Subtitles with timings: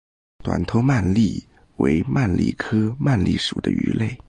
[0.43, 1.45] 短头鳗鲡
[1.77, 4.17] 为鳗鲡科鳗鲡属的鱼类。